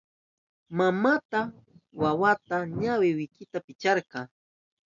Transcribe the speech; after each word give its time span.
Mamanka 0.77 1.41
wawanpa 2.01 2.57
ñawi 2.79 3.09
wikita 3.17 3.57
picharka. 3.65 4.19